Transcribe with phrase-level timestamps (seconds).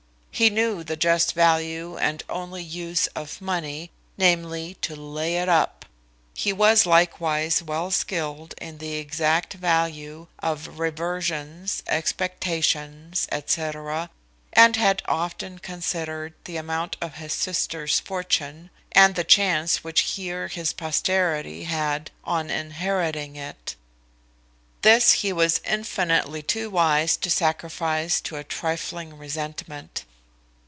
[0.33, 5.85] He knew the just value and only use of money, viz., to lay it up.
[6.33, 13.61] He was likewise well skilled in the exact value of reversions, expectations, &c.,
[14.53, 20.31] and had often considered the amount of his sister's fortune, and the chance which he
[20.33, 23.75] or his posterity had of inheriting it.
[24.81, 30.03] This he was infinitely too wise to sacrifice to a trifling resentment.